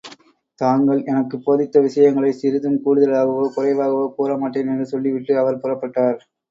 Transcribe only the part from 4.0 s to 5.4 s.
கூற மாட்டேன் என்று சொல்லி விட்டு